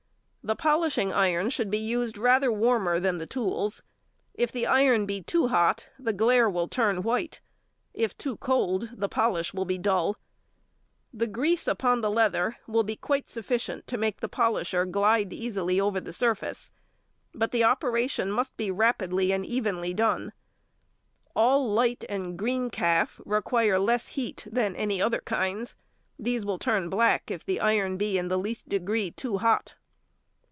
The 0.43 0.55
polishing 0.55 1.13
iron 1.13 1.51
should 1.51 1.69
be 1.69 1.77
used 1.77 2.17
rather 2.17 2.51
warmer 2.51 2.99
than 2.99 3.19
the 3.19 3.27
tools. 3.27 3.83
If 4.33 4.51
the 4.51 4.65
iron 4.65 5.05
be 5.05 5.21
too 5.21 5.49
hot 5.49 5.87
the 5.99 6.11
glaire 6.13 6.49
will 6.49 6.67
turn 6.67 7.03
white; 7.03 7.41
if 7.93 8.17
too 8.17 8.37
cold 8.37 8.89
the 8.91 9.07
polish 9.07 9.53
will 9.53 9.65
be 9.65 9.77
dull. 9.77 10.17
The 11.13 11.27
grease 11.27 11.67
upon 11.67 12.01
the 12.01 12.09
leather 12.09 12.57
will 12.65 12.81
be 12.81 12.95
quite 12.95 13.29
sufficient 13.29 13.85
to 13.85 13.99
make 13.99 14.17
|141| 14.17 14.19
the 14.21 14.29
polisher 14.29 14.85
glide 14.85 15.31
easily 15.31 15.79
over 15.79 16.01
the 16.01 16.11
surface, 16.11 16.71
but 17.35 17.51
the 17.51 17.63
operation 17.63 18.31
must 18.31 18.57
be 18.57 18.71
rapidly 18.71 19.31
and 19.31 19.45
evenly 19.45 19.93
done. 19.93 20.33
All 21.35 21.71
light 21.71 22.03
and 22.09 22.35
green 22.35 22.71
calf 22.71 23.21
require 23.25 23.77
less 23.77 24.07
heat 24.17 24.47
than 24.51 24.75
any 24.75 24.99
other 24.99 25.21
kinds. 25.23 25.75
These 26.17 26.47
will 26.47 26.57
turn 26.59 26.89
black 26.89 27.29
if 27.29 27.45
the 27.45 27.59
iron 27.59 27.95
be 27.95 28.17
in 28.17 28.27
the 28.29 28.39
least 28.39 28.67
degree 28.67 29.11
too 29.11 29.37
hot. 29.37 29.75